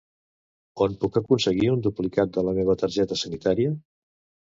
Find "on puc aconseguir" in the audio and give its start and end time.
0.85-1.69